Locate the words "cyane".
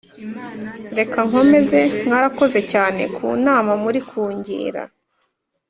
2.71-3.01